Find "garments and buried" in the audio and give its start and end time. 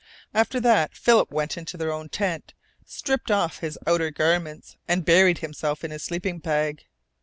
4.09-5.37